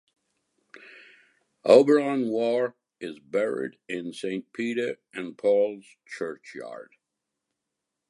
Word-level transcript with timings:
Auberon 1.63 2.31
Waugh 2.31 2.73
is 2.99 3.19
buried 3.19 3.75
in 3.87 4.13
Saint 4.13 4.51
Peter 4.51 4.97
and 5.13 5.37
Paul's 5.37 5.85
churchyard. 6.07 6.95